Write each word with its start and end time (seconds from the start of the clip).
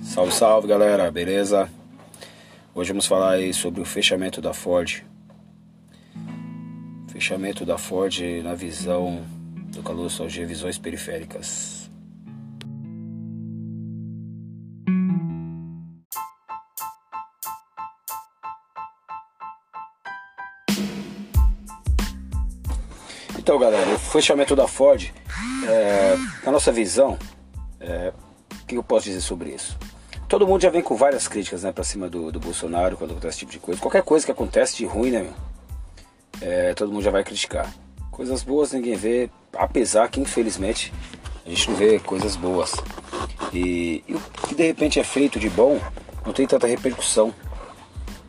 Salve, 0.00 0.32
salve 0.32 0.68
galera, 0.68 1.10
beleza? 1.10 1.68
Hoje 2.72 2.92
vamos 2.92 3.06
falar 3.06 3.32
aí 3.32 3.52
sobre 3.52 3.80
o 3.80 3.84
fechamento 3.84 4.40
da 4.40 4.54
Ford. 4.54 5.04
Fechamento 7.08 7.66
da 7.66 7.76
Ford 7.76 8.20
na 8.44 8.54
visão 8.54 9.24
do 9.72 9.82
Caluço 9.82 10.28
G 10.28 10.44
Visões 10.44 10.78
Periféricas. 10.78 11.90
Então 23.36 23.58
galera, 23.58 23.94
o 23.94 23.98
fechamento 23.98 24.54
da 24.54 24.68
Ford, 24.68 25.12
é, 25.68 26.16
na 26.44 26.52
nossa 26.52 26.70
visão, 26.70 27.18
é, 27.80 28.12
que 28.68 28.76
eu 28.76 28.82
posso 28.82 29.06
dizer 29.06 29.20
sobre 29.20 29.50
isso? 29.50 29.76
Todo 30.28 30.46
mundo 30.46 30.60
já 30.60 30.68
vem 30.68 30.82
com 30.82 30.94
várias 30.94 31.26
críticas 31.26 31.62
né, 31.62 31.72
pra 31.72 31.82
cima 31.82 32.08
do, 32.08 32.30
do 32.30 32.38
Bolsonaro 32.38 32.96
quando 32.96 33.12
acontece 33.12 33.36
esse 33.36 33.38
tipo 33.40 33.52
de 33.52 33.58
coisa. 33.58 33.80
Qualquer 33.80 34.02
coisa 34.02 34.26
que 34.26 34.30
acontece 34.30 34.76
de 34.76 34.84
ruim, 34.84 35.10
né, 35.10 35.22
meu? 35.22 35.32
É, 36.40 36.74
todo 36.74 36.92
mundo 36.92 37.02
já 37.02 37.10
vai 37.10 37.24
criticar. 37.24 37.72
Coisas 38.10 38.42
boas 38.42 38.72
ninguém 38.72 38.94
vê, 38.94 39.30
apesar 39.56 40.08
que 40.08 40.20
infelizmente 40.20 40.92
a 41.46 41.48
gente 41.48 41.70
não 41.70 41.76
vê 41.76 41.98
coisas 41.98 42.36
boas. 42.36 42.74
E, 43.52 44.04
e 44.06 44.14
o 44.14 44.20
que 44.46 44.54
de 44.54 44.66
repente 44.66 45.00
é 45.00 45.04
feito 45.04 45.40
de 45.40 45.48
bom 45.48 45.80
não 46.26 46.32
tem 46.34 46.46
tanta 46.46 46.66
repercussão. 46.66 47.32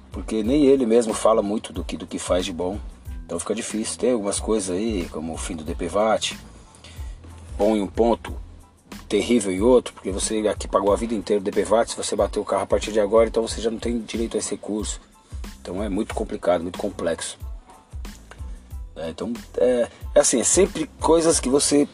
Porque 0.09 0.41
nem 0.41 0.65
ele 0.65 0.85
mesmo 0.85 1.13
fala 1.13 1.41
muito 1.41 1.73
do 1.73 1.83
que, 1.83 1.97
do 1.97 2.07
que 2.07 2.17
faz 2.17 2.45
de 2.45 2.53
bom. 2.53 2.79
Então 3.25 3.37
fica 3.39 3.53
difícil. 3.53 3.99
Tem 3.99 4.13
algumas 4.13 4.39
coisas 4.39 4.75
aí, 4.75 5.07
como 5.11 5.33
o 5.33 5.37
fim 5.37 5.55
do 5.55 5.63
DPVAT, 5.65 6.39
em 7.59 7.81
um 7.81 7.87
ponto, 7.87 8.33
terrível 9.09 9.51
em 9.51 9.59
outro, 9.59 9.93
porque 9.93 10.11
você 10.11 10.47
aqui 10.47 10.67
pagou 10.67 10.93
a 10.93 10.95
vida 10.95 11.15
inteira 11.15 11.41
o 11.41 11.43
DPVAT, 11.43 11.89
se 11.89 11.97
você 11.97 12.15
bater 12.15 12.39
o 12.39 12.45
carro 12.45 12.63
a 12.63 12.67
partir 12.67 12.91
de 12.91 12.99
agora, 12.99 13.27
então 13.27 13.45
você 13.45 13.59
já 13.59 13.71
não 13.71 13.79
tem 13.79 13.99
direito 13.99 14.37
a 14.37 14.39
esse 14.39 14.51
recurso. 14.51 15.01
Então 15.61 15.83
é 15.83 15.89
muito 15.89 16.13
complicado, 16.13 16.61
muito 16.61 16.77
complexo. 16.77 17.37
É, 18.95 19.09
então 19.09 19.33
é, 19.57 19.87
é 20.13 20.19
assim, 20.19 20.39
é 20.39 20.43
sempre 20.43 20.89
coisas 20.99 21.39
que 21.39 21.49
você 21.49 21.87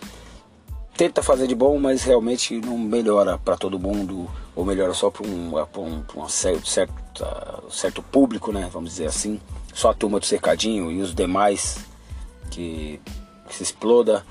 tenta 0.98 1.24
fazer 1.24 1.48
de 1.48 1.56
bom, 1.56 1.80
mas 1.80 2.04
realmente 2.04 2.60
não 2.60 2.78
melhora 2.78 3.38
para 3.38 3.56
todo 3.56 3.80
mundo, 3.80 4.30
ou 4.56 4.66
melhora 4.66 4.94
só 4.94 5.10
para 5.10 5.28
um, 5.28 5.52
pra 5.52 5.82
um, 5.82 6.04
um 6.16 6.30
certo, 6.30 6.68
certo, 6.68 6.94
certo 7.70 8.02
público, 8.02 8.52
né? 8.52 8.70
Vamos 8.72 8.92
dizer 8.92 9.08
assim. 9.08 9.40
Só 9.74 9.90
a 9.90 9.94
turma 9.94 10.20
do 10.22 10.26
cercadinho 10.26 10.90
e 10.90 11.02
os 11.02 11.14
demais 11.14 11.80
que, 12.50 13.00
que 13.48 13.56
se 13.56 13.64
exploda. 13.64 14.26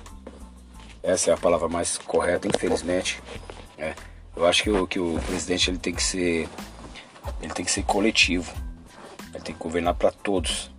Essa 1.05 1.31
é 1.31 1.35
a 1.35 1.37
palavra 1.37 1.69
mais 1.69 1.99
correta, 1.99 2.49
infelizmente. 2.49 3.23
É. 3.77 3.95
Eu 4.35 4.47
acho 4.47 4.63
que 4.63 4.71
o, 4.71 4.87
que 4.87 4.99
o 4.99 5.21
presidente 5.27 5.71
ele 5.71 5.79
tem 5.79 5.95
que 5.95 6.03
ser 6.03 6.49
ele 7.43 7.53
tem 7.53 7.65
que 7.65 7.71
ser 7.71 7.85
coletivo. 7.85 8.51
Ele 9.35 9.43
tem 9.43 9.55
que 9.55 9.61
governar 9.61 9.95
para 9.95 10.11
todos, 10.11 10.71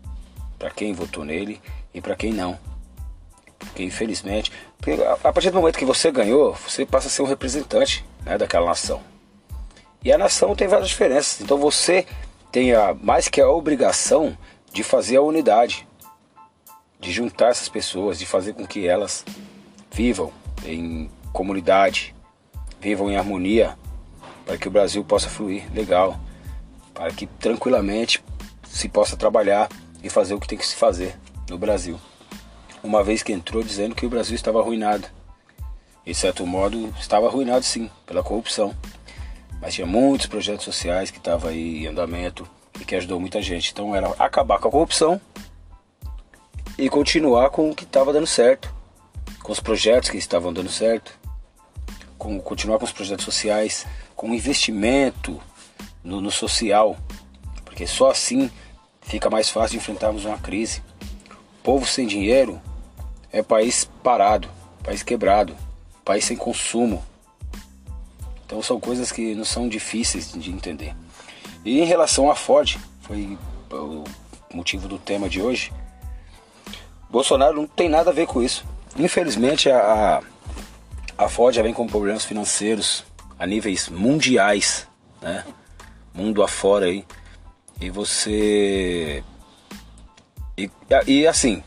para 0.58 0.72
quem 0.72 0.94
votou 0.94 1.24
nele 1.24 1.62
e 1.94 2.02
para 2.02 2.16
quem 2.16 2.34
não. 2.34 2.58
Porque 3.60 3.84
infelizmente, 3.84 4.52
porque 4.78 4.94
a 5.24 5.32
partir 5.32 5.52
do 5.52 5.58
momento 5.58 5.78
que 5.78 5.86
você 5.86 6.12
ganhou, 6.12 6.54
você 6.54 6.88
passa 6.88 7.08
a 7.08 7.12
ser 7.12 7.22
um 7.22 7.28
representante 7.28 8.04
né, 8.26 8.36
daquela 8.36 8.66
nação. 8.66 9.02
E 10.04 10.12
a 10.12 10.18
nação 10.18 10.56
tem 10.56 10.68
várias 10.68 10.90
diferenças. 10.90 11.40
Então 11.40 11.58
você 11.58 12.04
tem 12.52 12.74
a, 12.74 12.96
mais 12.96 13.28
que 13.28 13.40
a 13.40 13.50
obrigação 13.50 14.36
de 14.74 14.82
fazer 14.82 15.18
a 15.18 15.22
unidade, 15.22 15.88
de 17.00 17.12
juntar 17.12 17.50
essas 17.50 17.70
pessoas, 17.70 18.18
de 18.18 18.26
fazer 18.26 18.54
com 18.54 18.66
que 18.66 18.88
elas 18.88 19.24
vivam 19.96 20.30
em 20.66 21.10
comunidade, 21.32 22.14
vivam 22.82 23.10
em 23.10 23.16
harmonia, 23.16 23.78
para 24.46 24.58
que 24.58 24.68
o 24.68 24.72
Brasil 24.72 25.02
possa 25.06 25.30
fluir 25.30 25.64
legal, 25.74 26.20
para 26.94 27.14
que 27.14 27.26
tranquilamente 27.26 28.22
se 28.68 28.90
possa 28.90 29.16
trabalhar 29.16 29.70
e 30.04 30.10
fazer 30.10 30.34
o 30.34 30.40
que 30.40 30.50
tem 30.50 30.58
que 30.58 30.68
se 30.68 30.76
fazer 30.76 31.18
no 31.50 31.58
Brasil. 31.58 31.98
Uma 32.84 33.06
vez 33.06 33.24
que 33.24 33.32
entrou 33.32 33.64
dizendo 33.64 33.96
que 33.96 34.06
o 34.06 34.10
Brasil 34.10 34.36
estava 34.36 34.60
arruinado. 34.60 35.08
De 36.06 36.14
certo 36.14 36.46
modo, 36.46 36.94
estava 37.00 37.28
arruinado 37.28 37.64
sim, 37.64 37.90
pela 38.06 38.22
corrupção. 38.22 38.76
Mas 39.62 39.76
tinha 39.76 39.88
muitos 39.88 40.28
projetos 40.28 40.66
sociais 40.66 41.10
que 41.10 41.20
estavam 41.20 41.50
aí 41.50 41.86
em 41.86 41.88
andamento 41.88 42.46
e 42.80 42.84
que 42.84 42.96
ajudou 42.96 43.18
muita 43.18 43.42
gente. 43.42 43.72
Então 43.72 43.96
era 43.96 44.10
acabar 44.20 44.60
com 44.60 44.68
a 44.68 44.72
corrupção 44.72 45.22
e 46.78 46.90
continuar 46.90 47.50
com 47.50 47.70
o 47.70 47.76
que 47.76 47.86
estava 47.86 48.12
dando 48.12 48.28
certo 48.28 48.75
com 49.46 49.52
os 49.52 49.60
projetos 49.60 50.10
que 50.10 50.18
estavam 50.18 50.52
dando 50.52 50.72
certo, 50.72 51.16
com 52.18 52.42
continuar 52.42 52.80
com 52.80 52.86
os 52.86 52.92
projetos 52.92 53.24
sociais, 53.24 53.86
com 54.16 54.34
investimento 54.34 55.40
no, 56.04 56.20
no 56.20 56.32
social, 56.32 56.98
porque 57.64 57.86
só 57.86 58.10
assim 58.10 58.50
fica 59.02 59.30
mais 59.30 59.48
fácil 59.48 59.78
enfrentarmos 59.78 60.26
uma 60.26 60.40
crise. 60.40 60.82
Povo 61.62 61.86
sem 61.86 62.08
dinheiro 62.08 62.60
é 63.32 63.44
país 63.44 63.88
parado, 64.02 64.50
país 64.84 65.04
quebrado, 65.04 65.56
país 66.04 66.26
sem 66.26 66.36
consumo. 66.36 67.06
Então 68.48 68.64
são 68.64 68.80
coisas 68.80 69.12
que 69.12 69.36
não 69.36 69.46
são 69.46 69.70
difíceis 69.70 70.32
de 70.32 70.50
entender. 70.50 70.96
E 71.64 71.80
em 71.80 71.86
relação 71.86 72.32
à 72.32 72.36
Ford, 72.36 72.80
foi 73.02 73.38
o 73.72 74.04
motivo 74.52 74.88
do 74.88 74.98
tema 74.98 75.30
de 75.30 75.40
hoje. 75.40 75.72
Bolsonaro 77.12 77.56
não 77.56 77.68
tem 77.68 77.88
nada 77.88 78.10
a 78.10 78.14
ver 78.14 78.26
com 78.26 78.42
isso. 78.42 78.66
Infelizmente 78.96 79.70
a, 79.70 80.22
a 81.18 81.30
Ford 81.30 81.56
já 81.56 81.62
vem 81.62 81.74
com 81.74 81.88
problemas 81.88 82.24
financeiros 82.26 83.04
a 83.38 83.46
níveis 83.46 83.90
mundiais, 83.90 84.88
né? 85.22 85.44
Mundo 86.14 86.42
afora 86.42 86.86
aí. 86.86 87.06
E 87.82 87.90
você. 87.90 89.22
E, 90.58 90.70
e 91.06 91.28
assim, 91.28 91.62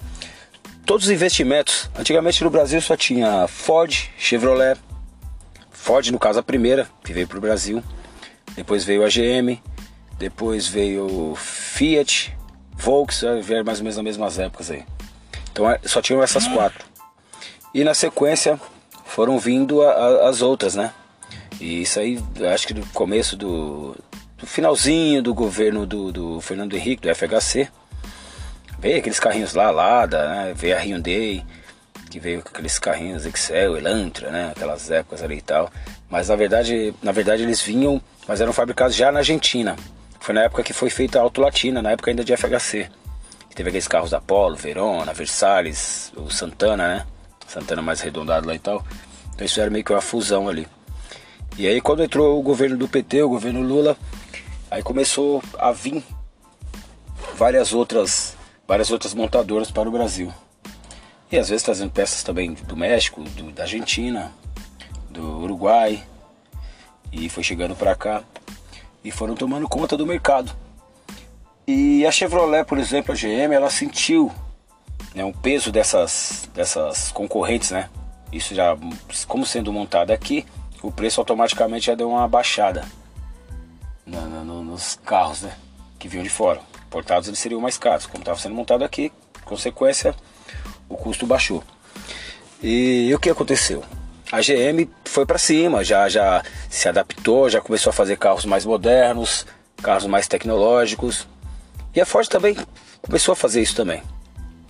todos 0.87 1.07
os 1.07 1.13
investimentos. 1.13 1.91
Antigamente 1.99 2.43
no 2.43 2.51
Brasil 2.51 2.81
só 2.81 2.97
tinha 2.97 3.47
Ford, 3.47 3.95
Chevrolet. 4.17 4.79
Ford, 5.71 6.11
no 6.11 6.19
caso, 6.19 6.39
a 6.39 6.43
primeira 6.43 6.89
que 7.05 7.13
veio 7.13 7.29
para 7.29 7.39
o 7.39 7.41
Brasil. 7.43 7.83
Depois 8.57 8.85
veio 8.85 9.05
a 9.05 9.09
GM. 9.09 9.61
Depois 10.19 10.67
veio 10.67 11.35
Fiat, 11.37 12.37
Volkswagen, 12.73 13.41
vieram 13.41 13.65
mais 13.65 13.79
ou 13.79 13.85
menos 13.85 13.97
nas 13.97 14.05
mesmas 14.05 14.39
épocas 14.39 14.71
aí. 14.71 14.85
Então 15.53 15.71
é, 15.71 15.79
só 15.85 16.03
tinham 16.03 16.23
essas 16.23 16.49
quatro. 16.49 16.88
E 17.75 17.85
na 17.85 17.95
sequência 17.95 18.59
foram 19.05 19.39
vindo 19.39 19.83
a, 19.83 19.91
a, 19.91 20.29
as 20.29 20.43
outras, 20.43 20.75
né? 20.75 20.93
E 21.61 21.83
isso 21.83 21.99
aí, 21.99 22.19
acho 22.53 22.67
que 22.67 22.75
do 22.75 22.87
começo 22.87 23.37
do, 23.37 23.97
do 24.37 24.47
finalzinho 24.47 25.23
do 25.23 25.35
governo 25.35 25.85
do, 25.85 26.13
do, 26.13 26.41
Fernando 26.41 26.75
Henrique, 26.75 27.03
do 27.03 27.15
FHC, 27.15 27.69
veio 28.79 28.99
aqueles 28.99 29.19
carrinhos 29.19 29.55
lá, 29.55 29.71
Lada, 29.71 30.29
né? 30.29 30.55
Veio 30.55 30.77
a 30.77 30.81
Hyundai, 30.81 31.45
que 32.11 32.21
veio 32.21 32.43
com 32.43 32.51
aqueles 32.51 32.79
carrinhos 32.79 33.27
Excel, 33.27 33.77
Elantra, 33.77 34.31
né? 34.31 34.53
Aquelas 34.55 34.91
épocas 34.91 35.23
ali 35.23 35.39
e 35.39 35.43
tal. 35.43 35.71
Mas 36.09 36.29
na 36.29 36.37
verdade, 36.37 36.95
na 37.03 37.13
verdade 37.13 37.43
eles 37.43 37.61
vinham, 37.61 38.01
mas 38.27 38.41
eram 38.41 38.53
fabricados 38.53 38.95
já 38.95 39.11
na 39.11 39.19
Argentina. 39.19 39.77
Foi 40.21 40.35
na 40.35 40.43
época 40.43 40.63
que 40.63 40.73
foi 40.73 40.91
feita 40.91 41.19
a 41.19 41.23
Auto 41.23 41.41
Latina, 41.41 41.83
na 41.83 41.91
época 41.91 42.11
ainda 42.11 42.25
de 42.25 42.37
FHC. 42.37 42.89
Teve 43.55 43.71
aqueles 43.71 43.89
carros 43.89 44.11
da 44.11 44.21
Polo, 44.21 44.55
Verona, 44.55 45.13
Versalhes, 45.13 46.13
o 46.17 46.31
Santana, 46.31 46.87
né? 46.87 47.07
Santana 47.49 47.83
mais 47.83 48.01
arredondado 48.01 48.47
lá 48.47 48.55
e 48.55 48.59
tal. 48.59 48.85
Então 49.35 49.45
isso 49.45 49.61
era 49.61 49.71
meio 49.71 49.85
que 49.85 49.93
uma 49.93 50.01
fusão 50.01 50.49
ali. 50.49 50.69
E 51.57 51.67
aí 51.67 51.81
quando 51.81 52.03
entrou 52.03 52.39
o 52.39 52.43
governo 52.43 52.77
do 52.77 52.87
PT, 52.87 53.23
o 53.23 53.29
governo 53.29 53.63
Lula, 53.63 53.97
aí 54.71 54.83
começou 54.83 55.43
a 55.59 55.73
vir 55.73 56.05
várias 57.35 57.73
outras, 57.73 58.37
várias 58.67 58.91
outras 58.91 59.15
montadoras 59.15 59.71
para 59.71 59.89
o 59.89 59.93
Brasil. 59.93 60.33
E 61.31 61.39
às 61.39 61.49
vezes 61.49 61.63
trazendo 61.63 61.91
peças 61.91 62.23
também 62.23 62.55
do 62.55 62.77
México, 62.77 63.23
do, 63.23 63.51
da 63.51 63.65
Argentina, 63.65 64.33
do 65.11 65.41
Uruguai. 65.41 66.03
E 67.11 67.29
foi 67.29 67.43
chegando 67.43 67.75
para 67.75 67.95
cá 67.95 68.23
e 69.03 69.11
foram 69.11 69.35
tomando 69.35 69.69
conta 69.69 69.97
do 69.97 70.07
mercado. 70.07 70.53
E 71.67 72.07
a 72.07 72.11
Chevrolet, 72.11 72.65
por 72.65 72.79
exemplo, 72.79 73.13
a 73.13 73.17
GM, 73.17 73.53
ela 73.53 73.71
sentiu 73.71 74.33
né, 75.19 75.25
o 75.25 75.33
peso 75.33 75.73
dessas, 75.73 76.49
dessas 76.55 77.11
concorrentes, 77.11 77.73
né? 77.73 77.91
Isso 78.33 78.55
já, 78.55 78.77
como 79.27 79.45
sendo 79.45 79.73
montado 79.73 80.13
aqui, 80.13 80.47
o 80.81 80.93
preço 80.93 81.21
automaticamente 81.21 81.87
já 81.87 81.97
deu 81.97 82.09
uma 82.09 82.29
baixada 82.29 82.85
no, 84.07 84.45
no, 84.45 84.63
nos 84.63 84.97
carros, 85.05 85.43
né? 85.43 85.57
Que 85.99 86.07
vinham 86.07 86.23
de 86.23 86.31
fora. 86.31 86.61
Importados 86.87 87.27
eles 87.27 87.41
seriam 87.41 87.61
mais 87.61 87.77
caros. 87.77 88.07
Como 88.07 88.23
estava 88.23 88.39
sendo 88.39 88.55
montado 88.55 88.85
aqui, 88.85 89.11
consequência, 89.45 90.15
o 90.89 90.97
custo 90.97 91.27
baixou. 91.27 91.65
E, 92.63 93.09
e 93.09 93.15
o 93.15 93.19
que 93.19 93.29
aconteceu? 93.29 93.83
A 94.31 94.41
GM 94.41 94.89
foi 95.05 95.27
para 95.27 95.39
cima, 95.39 95.83
já, 95.83 96.09
já 96.09 96.45
se 96.71 96.89
adaptou, 96.89 97.51
já 97.51 97.61
começou 97.61 97.91
a 97.91 97.95
fazer 97.95 98.17
carros 98.19 98.45
mais 98.45 98.65
modernos, 98.65 99.45
carros 99.83 100.07
mais 100.07 100.29
tecnológicos. 100.29 101.27
E 101.93 102.01
a 102.01 102.07
Ford 102.07 102.29
também 102.29 102.57
começou 103.03 103.33
a 103.33 103.37
fazer 103.37 103.61
isso 103.63 103.75
também. 103.75 104.01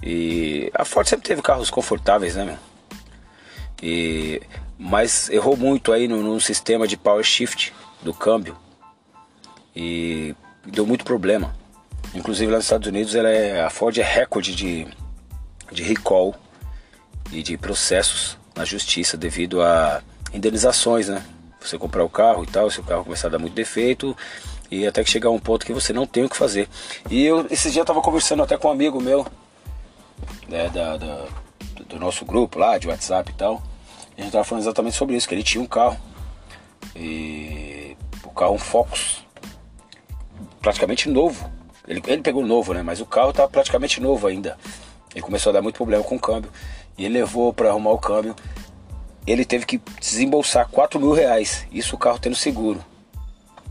E 0.02 0.70
a 0.74 0.84
Ford 0.84 1.08
sempre 1.08 1.26
teve 1.26 1.42
carros 1.42 1.70
confortáveis, 1.70 2.36
né, 2.36 2.44
meu? 2.44 2.56
E, 3.82 4.40
mas 4.78 5.28
errou 5.30 5.56
muito 5.56 5.92
aí 5.92 6.08
no, 6.08 6.22
no 6.22 6.40
sistema 6.40 6.86
de 6.86 6.96
power 6.96 7.24
shift 7.24 7.72
do 8.02 8.14
câmbio 8.14 8.56
e 9.74 10.34
deu 10.66 10.86
muito 10.86 11.04
problema. 11.04 11.54
Inclusive 12.14 12.50
lá 12.50 12.58
nos 12.58 12.64
Estados 12.64 12.88
Unidos 12.88 13.14
ela 13.14 13.28
é, 13.28 13.62
a 13.62 13.70
Ford 13.70 13.96
é 13.98 14.02
recorde 14.02 14.54
de, 14.54 14.86
de 15.70 15.82
recall 15.82 16.34
e 17.30 17.42
de 17.42 17.56
processos 17.56 18.36
na 18.56 18.64
justiça 18.64 19.16
devido 19.16 19.62
a 19.62 20.02
indenizações, 20.32 21.08
né? 21.08 21.24
Você 21.60 21.76
comprar 21.76 22.04
o 22.04 22.08
carro 22.08 22.44
e 22.44 22.46
tal, 22.46 22.70
se 22.70 22.80
o 22.80 22.84
carro 22.84 23.04
começar 23.04 23.28
a 23.28 23.30
dar 23.30 23.38
muito 23.38 23.54
defeito 23.54 24.16
e 24.70 24.86
até 24.86 25.02
que 25.02 25.10
chegar 25.10 25.30
um 25.30 25.38
ponto 25.38 25.66
que 25.66 25.72
você 25.72 25.92
não 25.92 26.06
tem 26.06 26.24
o 26.24 26.28
que 26.28 26.36
fazer. 26.36 26.68
E 27.10 27.24
eu 27.24 27.46
esse 27.50 27.70
dia 27.70 27.82
eu 27.82 27.86
tava 27.86 28.00
conversando 28.00 28.42
até 28.42 28.56
com 28.56 28.68
um 28.68 28.72
amigo 28.72 29.00
meu, 29.00 29.26
né, 30.48 30.68
da, 30.68 30.96
da, 30.96 31.26
do 31.88 31.98
nosso 31.98 32.24
grupo 32.24 32.58
lá 32.58 32.78
de 32.78 32.88
WhatsApp 32.88 33.30
e 33.30 33.34
tal. 33.34 33.62
A 34.16 34.20
gente 34.20 34.32
tava 34.32 34.44
falando 34.44 34.64
exatamente 34.64 34.96
sobre 34.96 35.16
isso, 35.16 35.28
que 35.28 35.34
ele 35.34 35.42
tinha 35.42 35.62
um 35.62 35.66
carro. 35.66 35.98
E 36.96 37.96
o 38.24 38.30
carro 38.30 38.54
um 38.54 38.58
Focus 38.58 39.24
praticamente 40.60 41.08
novo. 41.08 41.50
Ele, 41.86 42.02
ele 42.06 42.22
pegou 42.22 42.44
novo, 42.44 42.74
né? 42.74 42.82
Mas 42.82 43.00
o 43.00 43.06
carro 43.06 43.32
tá 43.32 43.48
praticamente 43.48 44.00
novo 44.00 44.26
ainda. 44.26 44.58
Ele 45.14 45.22
começou 45.22 45.50
a 45.50 45.54
dar 45.54 45.62
muito 45.62 45.76
problema 45.76 46.02
com 46.02 46.16
o 46.16 46.20
câmbio. 46.20 46.50
E 46.96 47.04
ele 47.04 47.18
levou 47.18 47.52
para 47.52 47.70
arrumar 47.70 47.92
o 47.92 47.98
câmbio. 47.98 48.34
Ele 49.26 49.44
teve 49.44 49.64
que 49.64 49.80
desembolsar 50.00 50.68
4 50.68 50.98
mil 51.00 51.12
reais. 51.12 51.66
Isso 51.70 51.94
o 51.94 51.98
carro 51.98 52.18
tendo 52.18 52.36
seguro. 52.36 52.84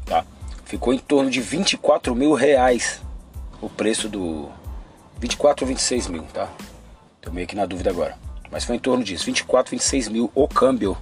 Tá? 0.06 0.26
Ficou 0.66 0.94
em 0.94 1.00
torno 1.00 1.30
de 1.30 1.42
24 1.42 2.16
mil 2.16 2.34
reais 2.34 3.02
o 3.62 3.70
preço 3.70 4.08
do. 4.08 4.50
24 5.20 5.66
ou 5.66 5.68
26 5.68 6.08
mil, 6.08 6.24
tá? 6.34 6.50
Tô 7.22 7.32
meio 7.32 7.48
que 7.48 7.56
na 7.56 7.66
dúvida 7.66 7.90
agora. 7.90 8.18
Mas 8.52 8.64
foi 8.64 8.76
em 8.76 8.80
torno 8.80 9.04
disso. 9.04 9.26
24, 9.26 9.72
26 9.72 10.10
mil 10.10 10.32
o 10.34 10.48
câmbio 10.48 10.98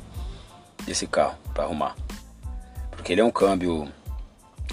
desse 0.85 1.07
carro 1.07 1.37
para 1.53 1.63
arrumar. 1.63 1.95
Porque 2.91 3.11
ele 3.11 3.21
é 3.21 3.23
um 3.23 3.31
câmbio. 3.31 3.87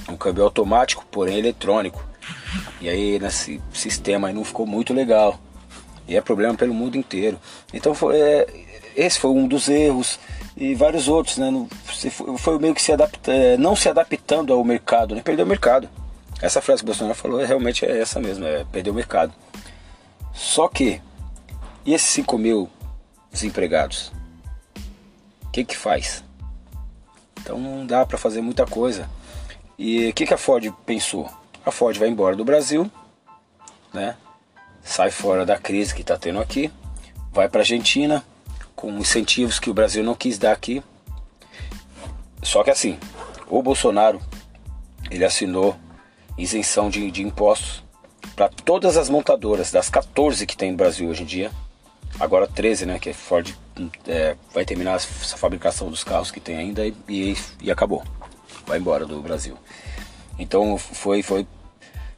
Um 0.08 0.16
câmbio 0.16 0.44
automático, 0.44 1.04
porém 1.10 1.38
eletrônico. 1.38 2.02
E 2.80 2.88
aí 2.88 3.18
nesse 3.18 3.60
sistema 3.72 4.28
aí 4.28 4.34
não 4.34 4.44
ficou 4.44 4.66
muito 4.66 4.92
legal. 4.92 5.38
E 6.08 6.16
é 6.16 6.20
problema 6.20 6.54
pelo 6.54 6.74
mundo 6.74 6.96
inteiro. 6.96 7.38
Então 7.72 7.94
foi, 7.94 8.18
é, 8.18 8.46
esse 8.96 9.18
foi 9.18 9.30
um 9.30 9.46
dos 9.46 9.68
erros 9.68 10.18
e 10.56 10.74
vários 10.74 11.08
outros, 11.08 11.38
né? 11.38 11.50
Foi, 12.38 12.58
meio 12.58 12.74
que 12.74 12.82
se 12.82 12.92
adapta, 12.92 13.32
é, 13.32 13.56
não 13.56 13.76
se 13.76 13.88
adaptando 13.88 14.52
ao 14.52 14.64
mercado, 14.64 15.14
né? 15.14 15.22
Perdeu 15.22 15.44
o 15.44 15.48
mercado. 15.48 15.88
Essa 16.42 16.60
frase 16.60 16.80
que 16.80 16.84
o 16.84 16.86
Bolsonaro 16.86 17.14
falou 17.14 17.40
é, 17.40 17.46
realmente 17.46 17.86
é 17.86 18.00
essa 18.00 18.18
mesmo, 18.18 18.44
é 18.44 18.64
perder 18.64 18.90
o 18.90 18.94
mercado. 18.94 19.32
Só 20.34 20.66
que, 20.66 21.00
e 21.86 21.94
esses 21.94 22.08
5 22.08 22.36
mil 22.36 22.68
desempregados? 23.30 24.12
O 25.46 25.50
que 25.52 25.64
que 25.64 25.76
faz? 25.76 26.24
Então 27.40 27.58
não 27.58 27.86
dá 27.86 28.04
para 28.04 28.18
fazer 28.18 28.40
muita 28.40 28.66
coisa. 28.66 29.08
E 29.78 30.08
o 30.08 30.12
que, 30.12 30.26
que 30.26 30.34
a 30.34 30.38
Ford 30.38 30.68
pensou? 30.84 31.30
A 31.64 31.70
Ford 31.70 31.96
vai 31.96 32.08
embora 32.08 32.34
do 32.34 32.44
Brasil, 32.44 32.90
né? 33.94 34.16
sai 34.82 35.10
fora 35.10 35.46
da 35.46 35.56
crise 35.56 35.94
que 35.94 36.02
está 36.02 36.18
tendo 36.18 36.40
aqui, 36.40 36.70
vai 37.30 37.48
para 37.48 37.60
a 37.60 37.62
Argentina 37.62 38.24
com 38.74 38.90
incentivos 38.98 39.60
que 39.60 39.70
o 39.70 39.74
Brasil 39.74 40.02
não 40.02 40.14
quis 40.14 40.38
dar 40.38 40.52
aqui. 40.52 40.82
Só 42.42 42.64
que 42.64 42.70
assim, 42.70 42.98
o 43.48 43.62
Bolsonaro 43.62 44.20
ele 45.10 45.24
assinou 45.24 45.76
isenção 46.36 46.88
de, 46.88 47.10
de 47.10 47.22
impostos 47.22 47.82
para 48.34 48.48
todas 48.48 48.96
as 48.96 49.08
montadoras, 49.08 49.70
das 49.70 49.90
14 49.90 50.46
que 50.46 50.56
tem 50.56 50.70
no 50.70 50.76
Brasil 50.76 51.08
hoje 51.08 51.22
em 51.22 51.26
dia, 51.26 51.50
agora 52.18 52.46
13, 52.46 52.86
né? 52.86 52.98
Que 52.98 53.10
a 53.10 53.14
Ford 53.14 53.52
é, 54.06 54.36
vai 54.54 54.64
terminar 54.64 54.96
essa 54.96 55.36
fabricação 55.36 55.90
dos 55.90 56.04
carros 56.04 56.30
que 56.30 56.40
tem 56.40 56.56
ainda 56.56 56.86
e, 56.86 56.94
e, 57.08 57.36
e 57.62 57.70
acabou, 57.70 58.02
vai 58.66 58.78
embora 58.78 59.04
do 59.06 59.20
Brasil. 59.20 59.56
Então 60.38 60.78
foi, 60.78 61.22
foi 61.22 61.46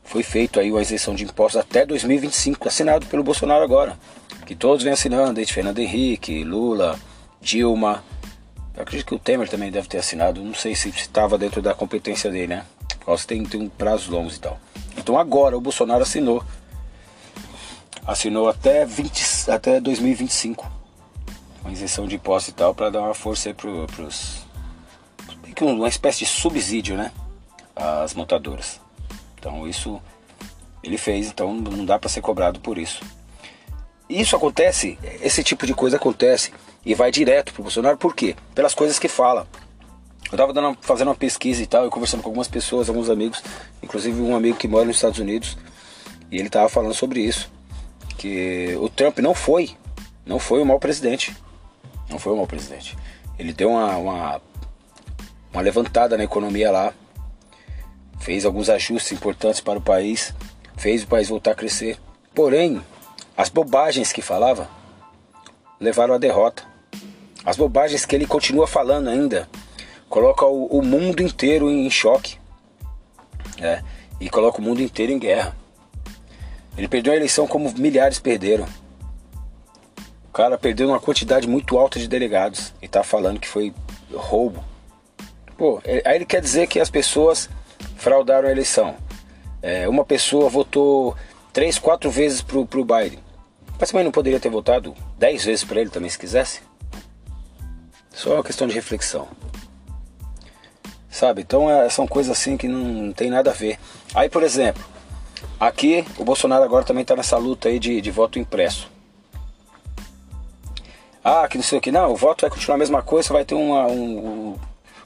foi 0.04 0.22
feito 0.22 0.60
aí 0.60 0.70
uma 0.70 0.82
isenção 0.82 1.14
de 1.14 1.24
impostos 1.24 1.58
até 1.60 1.84
2025, 1.86 2.68
assinado 2.68 3.06
pelo 3.06 3.24
Bolsonaro 3.24 3.64
agora. 3.64 3.98
Que 4.46 4.54
todos 4.54 4.84
vêm 4.84 4.92
assinando, 4.92 5.32
desde 5.32 5.54
Fernando 5.54 5.78
Henrique, 5.78 6.44
Lula, 6.44 7.00
Dilma. 7.40 8.04
Eu 8.76 8.82
acredito 8.82 9.06
que 9.06 9.14
o 9.14 9.18
Temer 9.18 9.48
também 9.48 9.70
deve 9.70 9.88
ter 9.88 9.98
assinado, 9.98 10.42
não 10.42 10.54
sei 10.54 10.74
se 10.74 10.90
estava 10.90 11.38
dentro 11.38 11.62
da 11.62 11.72
competência 11.72 12.30
dele, 12.30 12.48
né? 12.48 12.66
Porque 13.04 13.26
tem, 13.26 13.44
tem 13.44 13.68
prazos 13.68 14.08
longos 14.08 14.36
e 14.36 14.40
tal. 14.40 14.58
Então 14.96 15.18
agora 15.18 15.56
o 15.56 15.60
Bolsonaro 15.60 16.02
assinou. 16.02 16.42
Assinou 18.06 18.48
até, 18.48 18.84
20, 18.84 19.50
até 19.50 19.80
2025. 19.80 20.70
Uma 21.62 21.72
isenção 21.72 22.06
de 22.06 22.16
impostos 22.16 22.52
e 22.52 22.54
tal, 22.54 22.74
para 22.74 22.90
dar 22.90 23.00
uma 23.00 23.14
força 23.14 23.48
aí 23.48 23.54
pro, 23.54 23.86
pros. 23.86 24.44
Uma 25.60 25.88
espécie 25.88 26.20
de 26.20 26.26
subsídio, 26.26 26.96
né? 26.96 27.12
Às 27.76 28.14
montadoras. 28.14 28.80
Então 29.38 29.68
isso 29.68 30.00
ele 30.82 30.98
fez, 30.98 31.28
então 31.28 31.54
não 31.54 31.84
dá 31.84 31.98
para 31.98 32.10
ser 32.10 32.20
cobrado 32.20 32.60
por 32.60 32.76
isso. 32.76 33.02
Isso 34.08 34.36
acontece, 34.36 34.98
esse 35.22 35.42
tipo 35.42 35.66
de 35.66 35.72
coisa 35.72 35.96
acontece 35.96 36.52
e 36.84 36.94
vai 36.94 37.10
direto 37.10 37.52
pro 37.52 37.62
Bolsonaro, 37.62 37.96
por 37.96 38.14
quê? 38.14 38.36
Pelas 38.54 38.74
coisas 38.74 38.98
que 38.98 39.08
fala. 39.08 39.46
Eu 40.34 40.38
tava 40.38 40.52
dando, 40.52 40.76
fazendo 40.80 41.06
uma 41.06 41.14
pesquisa 41.14 41.62
e 41.62 41.66
tal, 41.66 41.84
eu 41.84 41.90
conversando 41.92 42.20
com 42.20 42.28
algumas 42.28 42.48
pessoas, 42.48 42.88
alguns 42.88 43.08
amigos, 43.08 43.40
inclusive 43.80 44.20
um 44.20 44.34
amigo 44.34 44.58
que 44.58 44.66
mora 44.66 44.84
nos 44.84 44.96
Estados 44.96 45.20
Unidos, 45.20 45.56
e 46.28 46.36
ele 46.36 46.50
tava 46.50 46.68
falando 46.68 46.92
sobre 46.92 47.20
isso. 47.20 47.52
Que 48.18 48.76
o 48.80 48.88
Trump 48.88 49.20
não 49.20 49.32
foi, 49.32 49.76
não 50.26 50.40
foi 50.40 50.60
o 50.60 50.66
mau 50.66 50.80
presidente. 50.80 51.36
Não 52.10 52.18
foi 52.18 52.32
o 52.32 52.36
mau 52.36 52.48
presidente. 52.48 52.98
Ele 53.38 53.52
deu 53.52 53.70
uma, 53.70 53.96
uma, 53.96 54.42
uma 55.52 55.62
levantada 55.62 56.16
na 56.16 56.24
economia 56.24 56.68
lá, 56.68 56.92
fez 58.18 58.44
alguns 58.44 58.68
ajustes 58.68 59.12
importantes 59.12 59.60
para 59.60 59.78
o 59.78 59.82
país, 59.82 60.34
fez 60.76 61.04
o 61.04 61.06
país 61.06 61.28
voltar 61.28 61.52
a 61.52 61.54
crescer. 61.54 61.96
Porém, 62.34 62.82
as 63.36 63.50
bobagens 63.50 64.12
que 64.12 64.20
falava 64.20 64.68
levaram 65.78 66.12
à 66.12 66.18
derrota. 66.18 66.64
As 67.44 67.56
bobagens 67.56 68.04
que 68.04 68.16
ele 68.16 68.26
continua 68.26 68.66
falando 68.66 69.06
ainda 69.06 69.48
coloca 70.08 70.44
o, 70.46 70.66
o 70.66 70.82
mundo 70.82 71.22
inteiro 71.22 71.70
em 71.70 71.88
choque. 71.90 72.38
É, 73.60 73.82
e 74.20 74.28
coloca 74.28 74.58
o 74.58 74.62
mundo 74.62 74.82
inteiro 74.82 75.12
em 75.12 75.18
guerra. 75.18 75.56
Ele 76.76 76.88
perdeu 76.88 77.12
a 77.12 77.16
eleição 77.16 77.46
como 77.46 77.72
milhares 77.78 78.18
perderam. 78.18 78.66
O 80.28 80.32
cara 80.32 80.58
perdeu 80.58 80.88
uma 80.88 80.98
quantidade 80.98 81.46
muito 81.46 81.78
alta 81.78 81.98
de 81.98 82.08
delegados 82.08 82.72
e 82.82 82.88
tá 82.88 83.04
falando 83.04 83.38
que 83.38 83.46
foi 83.46 83.72
roubo. 84.12 84.64
Pô, 85.56 85.80
aí 85.84 86.16
ele 86.16 86.24
quer 86.24 86.40
dizer 86.40 86.66
que 86.66 86.80
as 86.80 86.90
pessoas 86.90 87.48
fraudaram 87.96 88.48
a 88.48 88.50
eleição. 88.50 88.96
É, 89.62 89.88
uma 89.88 90.04
pessoa 90.04 90.50
votou 90.50 91.16
três, 91.52 91.78
quatro 91.78 92.10
vezes 92.10 92.42
pro, 92.42 92.66
pro 92.66 92.84
Biden. 92.84 93.20
Mas 93.78 93.90
também 93.90 94.04
não 94.04 94.12
poderia 94.12 94.40
ter 94.40 94.50
votado 94.50 94.94
dez 95.18 95.44
vezes 95.44 95.64
para 95.64 95.80
ele 95.80 95.90
também 95.90 96.10
se 96.10 96.18
quisesse? 96.18 96.60
Só 98.12 98.34
uma 98.34 98.44
questão 98.44 98.66
de 98.66 98.74
reflexão. 98.74 99.28
Sabe? 101.14 101.42
Então 101.42 101.70
é, 101.70 101.88
são 101.88 102.08
coisas 102.08 102.36
assim 102.36 102.56
que 102.56 102.66
não, 102.66 102.80
não, 102.80 103.12
tem 103.12 103.30
nada 103.30 103.52
a 103.52 103.54
ver. 103.54 103.78
Aí, 104.12 104.28
por 104.28 104.42
exemplo, 104.42 104.82
aqui 105.60 106.04
o 106.18 106.24
Bolsonaro 106.24 106.64
agora 106.64 106.84
também 106.84 107.02
está 107.02 107.14
nessa 107.14 107.36
luta 107.36 107.68
aí 107.68 107.78
de, 107.78 108.00
de 108.00 108.10
voto 108.10 108.36
impresso. 108.36 108.90
Ah, 111.22 111.46
que 111.46 111.56
não 111.56 111.62
sei 111.62 111.78
o 111.78 111.80
que. 111.80 111.92
Não, 111.92 112.10
o 112.10 112.16
voto 112.16 112.40
vai 112.40 112.50
continuar 112.50 112.74
a 112.74 112.78
mesma 112.78 113.00
coisa, 113.00 113.32
vai 113.32 113.44
ter 113.44 113.54
uma, 113.54 113.86
um, 113.86 114.58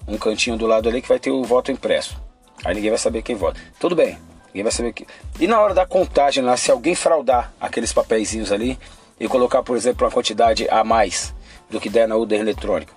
um 0.08 0.16
cantinho 0.16 0.56
do 0.56 0.66
lado 0.66 0.88
ali 0.88 1.02
que 1.02 1.08
vai 1.08 1.18
ter 1.18 1.30
o 1.30 1.44
voto 1.44 1.70
impresso. 1.70 2.18
Aí 2.64 2.74
ninguém 2.74 2.88
vai 2.88 2.98
saber 2.98 3.20
quem 3.20 3.36
vota. 3.36 3.60
Tudo 3.78 3.94
bem, 3.94 4.18
ninguém 4.46 4.62
vai 4.62 4.72
saber 4.72 4.94
que. 4.94 5.06
E 5.38 5.46
na 5.46 5.60
hora 5.60 5.74
da 5.74 5.84
contagem 5.84 6.42
lá, 6.42 6.56
se 6.56 6.70
alguém 6.70 6.94
fraudar 6.94 7.52
aqueles 7.60 7.92
papeizinhos 7.92 8.50
ali 8.50 8.78
e 9.20 9.28
colocar, 9.28 9.62
por 9.62 9.76
exemplo, 9.76 10.06
uma 10.06 10.10
quantidade 10.10 10.66
a 10.70 10.82
mais 10.82 11.34
do 11.68 11.78
que 11.78 11.90
der 11.90 12.08
na 12.08 12.16
urna 12.16 12.36
eletrônica. 12.36 12.94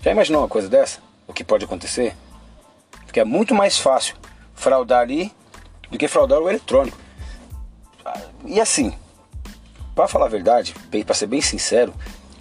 Já 0.00 0.10
imaginou 0.10 0.40
uma 0.40 0.48
coisa 0.48 0.70
dessa? 0.70 1.11
O 1.32 1.34
que 1.34 1.42
pode 1.42 1.64
acontecer? 1.64 2.14
Porque 3.06 3.18
é 3.18 3.24
muito 3.24 3.54
mais 3.54 3.78
fácil 3.78 4.14
fraudar 4.54 5.00
ali 5.00 5.32
do 5.90 5.96
que 5.96 6.06
fraudar 6.06 6.38
o 6.38 6.46
eletrônico. 6.46 6.98
E 8.44 8.60
assim, 8.60 8.92
para 9.94 10.06
falar 10.06 10.26
a 10.26 10.28
verdade, 10.28 10.74
para 11.06 11.14
ser 11.14 11.26
bem 11.26 11.40
sincero, 11.40 11.94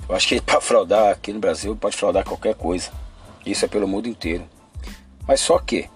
eu 0.10 0.14
acho 0.14 0.28
que 0.28 0.42
para 0.44 0.60
fraudar 0.60 1.14
aqui 1.14 1.32
no 1.32 1.40
Brasil 1.40 1.74
pode 1.74 1.96
fraudar 1.96 2.26
qualquer 2.26 2.54
coisa. 2.54 2.92
Isso 3.46 3.64
é 3.64 3.68
pelo 3.70 3.88
mundo 3.88 4.10
inteiro. 4.10 4.44
Mas 5.26 5.40
só 5.40 5.58
que 5.58 5.90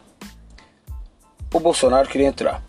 o 1.53 1.59
Bolsonaro 1.59 2.07
queria 2.07 2.27
entrar. 2.27 2.63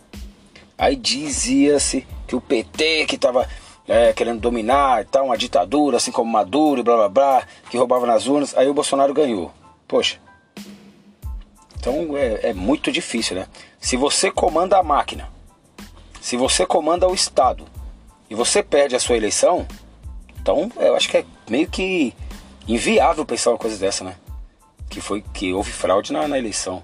Aí 0.77 0.97
dizia-se 0.97 2.05
que 2.27 2.35
o 2.35 2.41
PT 2.41 3.07
que 3.07 3.15
estava 3.15 3.49
é, 3.87 4.13
querendo 4.13 4.41
dominar 4.41 5.03
e 5.03 5.05
tal, 5.05 5.27
uma 5.27 5.39
ditadura, 5.39 5.99
assim 5.99 6.11
como 6.11 6.33
Maduro 6.33 6.81
e 6.81 6.83
blá 6.83 6.97
blá 6.97 7.09
blá, 7.09 7.43
que 7.71 7.79
roubava 7.79 8.07
nas 8.07 8.27
urnas, 8.27 8.57
aí 8.57 8.69
o 8.69 8.75
Bolsonaro 8.75 9.15
ganhou. 9.15 9.53
Poxa. 9.87 10.19
Então 11.79 12.17
é, 12.17 12.51
é 12.51 12.55
muito 12.55 12.91
difícil, 12.91 13.37
né? 13.37 13.47
Se 13.81 13.97
você 13.97 14.31
comanda 14.31 14.79
a 14.79 14.83
máquina, 14.83 15.29
se 16.21 16.37
você 16.37 16.67
comanda 16.67 17.09
o 17.09 17.15
Estado 17.15 17.65
e 18.29 18.35
você 18.35 18.63
perde 18.63 18.97
a 18.97 19.01
sua 19.01 19.17
eleição, 19.17 19.67
então 20.41 20.71
eu 20.77 20.97
acho 20.97 21.09
que 21.09 21.19
é 21.19 21.25
meio 21.49 21.69
que 21.69 22.13
inviável 22.67 23.25
pensar 23.25 23.51
uma 23.51 23.59
coisa 23.59 23.79
dessa, 23.79 24.03
né? 24.03 24.17
que 24.89 25.01
foi 25.01 25.23
que 25.35 25.53
houve 25.53 25.73
fraude 25.73 26.13
na, 26.13 26.27
na 26.29 26.39
eleição. 26.39 26.83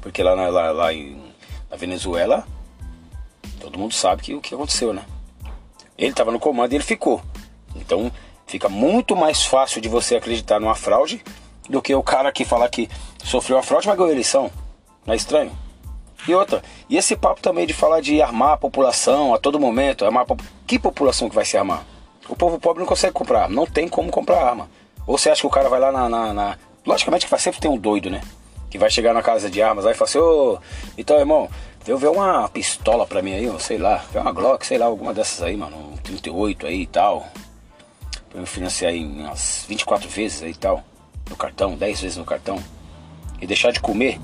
Porque 0.00 0.22
lá, 0.22 0.36
na, 0.36 0.48
lá, 0.48 0.70
lá 0.70 0.92
em, 0.92 1.20
na 1.70 1.76
Venezuela, 1.76 2.46
todo 3.60 3.78
mundo 3.78 3.94
sabe 3.94 4.22
que, 4.22 4.34
o 4.34 4.40
que 4.40 4.54
aconteceu, 4.54 4.92
né? 4.92 5.04
Ele 5.98 6.10
estava 6.10 6.30
no 6.30 6.38
comando 6.38 6.72
e 6.72 6.76
ele 6.76 6.84
ficou. 6.84 7.22
Então 7.74 8.10
fica 8.46 8.68
muito 8.68 9.16
mais 9.16 9.44
fácil 9.44 9.80
de 9.80 9.88
você 9.88 10.16
acreditar 10.16 10.60
numa 10.60 10.74
fraude 10.74 11.22
do 11.68 11.82
que 11.82 11.94
o 11.94 12.02
cara 12.02 12.32
que 12.32 12.44
fala 12.44 12.68
que 12.68 12.88
sofreu 13.24 13.58
a 13.58 13.62
fraude, 13.62 13.86
mas 13.86 13.96
ganhou 13.96 14.10
a 14.10 14.12
eleição. 14.12 14.50
Não 15.04 15.14
é 15.14 15.16
estranho? 15.16 15.52
E 16.26 16.34
outra, 16.34 16.62
e 16.88 16.96
esse 16.96 17.14
papo 17.14 17.40
também 17.40 17.66
de 17.66 17.72
falar 17.72 18.00
de 18.00 18.20
armar 18.20 18.52
a 18.52 18.56
população 18.56 19.32
a 19.32 19.38
todo 19.38 19.60
momento, 19.60 20.04
armar 20.04 20.26
a, 20.28 20.36
que 20.66 20.78
população 20.78 21.28
que 21.28 21.34
vai 21.34 21.44
se 21.44 21.56
armar? 21.56 21.84
O 22.28 22.34
povo 22.34 22.58
pobre 22.58 22.80
não 22.80 22.86
consegue 22.86 23.12
comprar, 23.12 23.48
não 23.48 23.64
tem 23.64 23.86
como 23.86 24.10
comprar 24.10 24.42
arma. 24.42 24.68
Ou 25.06 25.16
você 25.16 25.30
acha 25.30 25.40
que 25.40 25.46
o 25.46 25.50
cara 25.50 25.68
vai 25.68 25.78
lá 25.78 25.92
na. 25.92 26.08
na, 26.08 26.34
na... 26.34 26.58
Logicamente 26.84 27.26
que 27.26 27.30
vai 27.30 27.38
sempre 27.38 27.60
ter 27.60 27.68
um 27.68 27.78
doido, 27.78 28.10
né? 28.10 28.20
Que 28.68 28.78
vai 28.78 28.90
chegar 28.90 29.14
na 29.14 29.22
casa 29.22 29.48
de 29.48 29.62
armas 29.62 29.86
aí 29.86 29.92
e 29.92 29.94
falar 29.94 30.08
assim, 30.08 30.18
ô, 30.18 30.54
oh, 30.54 30.58
então 30.98 31.16
irmão, 31.16 31.48
eu 31.86 31.96
ver 31.96 32.08
uma 32.08 32.48
pistola 32.48 33.06
pra 33.06 33.22
mim 33.22 33.32
aí, 33.32 33.60
sei 33.60 33.78
lá, 33.78 34.04
vê 34.12 34.18
uma 34.18 34.32
Glock, 34.32 34.66
sei 34.66 34.78
lá, 34.78 34.86
alguma 34.86 35.14
dessas 35.14 35.42
aí, 35.42 35.56
mano, 35.56 35.76
um 35.76 35.96
38 35.96 36.66
aí 36.66 36.82
e 36.82 36.86
tal. 36.86 37.26
Pra 38.28 38.40
eu 38.40 38.46
financiar 38.46 38.92
aí 38.92 39.04
umas 39.04 39.64
24 39.68 40.08
vezes 40.08 40.42
aí 40.42 40.50
e 40.50 40.56
tal. 40.56 40.82
No 41.28 41.36
cartão, 41.36 41.76
10 41.76 42.00
vezes 42.00 42.16
no 42.16 42.24
cartão. 42.24 42.62
E 43.40 43.46
deixar 43.46 43.70
de 43.70 43.80
comer. 43.80 44.20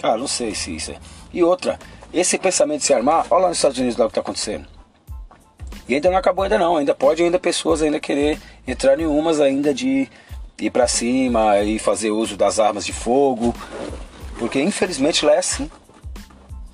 Cara, 0.00 0.16
não 0.16 0.28
sei 0.28 0.54
se 0.54 0.74
isso 0.74 0.92
é. 0.92 0.98
E 1.32 1.42
outra, 1.42 1.78
esse 2.12 2.38
pensamento 2.38 2.80
de 2.80 2.86
se 2.86 2.94
armar, 2.94 3.26
olha 3.30 3.42
lá 3.42 3.48
nos 3.48 3.58
Estados 3.58 3.78
Unidos 3.78 3.96
lá 3.96 4.06
o 4.06 4.08
que 4.08 4.14
tá 4.14 4.20
acontecendo. 4.20 4.66
E 5.88 5.94
ainda 5.94 6.10
não 6.10 6.18
acabou 6.18 6.44
ainda 6.44 6.58
não, 6.58 6.76
ainda 6.76 6.94
pode 6.94 7.22
ainda 7.22 7.38
pessoas 7.38 7.82
ainda 7.82 7.98
querer 7.98 8.38
entrar 8.66 8.98
em 9.00 9.06
umas 9.06 9.40
ainda 9.40 9.72
de 9.72 10.08
ir 10.60 10.70
para 10.70 10.86
cima 10.86 11.58
e 11.62 11.78
fazer 11.78 12.10
uso 12.10 12.36
das 12.36 12.58
armas 12.58 12.84
de 12.84 12.92
fogo, 12.92 13.54
porque 14.38 14.60
infelizmente 14.60 15.24
lá 15.24 15.34
é 15.34 15.38
assim. 15.38 15.70